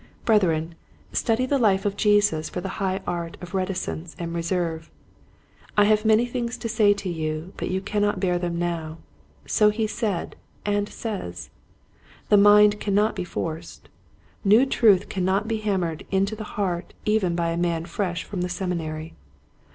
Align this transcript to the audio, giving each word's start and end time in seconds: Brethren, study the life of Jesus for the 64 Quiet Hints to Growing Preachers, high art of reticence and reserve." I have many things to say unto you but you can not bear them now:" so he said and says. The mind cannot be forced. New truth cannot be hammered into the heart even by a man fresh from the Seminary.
Brethren, 0.25 0.73
study 1.13 1.45
the 1.45 1.59
life 1.59 1.85
of 1.85 1.95
Jesus 1.95 2.49
for 2.49 2.59
the 2.59 2.69
64 2.69 2.79
Quiet 2.79 2.95
Hints 2.95 3.03
to 3.03 3.11
Growing 3.11 3.33
Preachers, 3.35 3.35
high 3.35 3.37
art 3.37 3.37
of 3.43 3.53
reticence 3.53 4.15
and 4.17 4.33
reserve." 4.33 4.91
I 5.77 5.83
have 5.85 6.05
many 6.05 6.25
things 6.25 6.57
to 6.57 6.67
say 6.67 6.89
unto 6.89 7.09
you 7.09 7.53
but 7.55 7.69
you 7.69 7.81
can 7.81 8.01
not 8.01 8.19
bear 8.19 8.39
them 8.39 8.57
now:" 8.57 8.97
so 9.45 9.69
he 9.69 9.85
said 9.85 10.35
and 10.65 10.89
says. 10.89 11.51
The 12.29 12.37
mind 12.37 12.79
cannot 12.79 13.15
be 13.15 13.23
forced. 13.23 13.89
New 14.43 14.65
truth 14.65 15.07
cannot 15.07 15.47
be 15.47 15.57
hammered 15.57 16.07
into 16.09 16.35
the 16.35 16.45
heart 16.57 16.95
even 17.05 17.35
by 17.35 17.49
a 17.49 17.55
man 17.57 17.85
fresh 17.85 18.23
from 18.23 18.41
the 18.41 18.49
Seminary. 18.49 19.13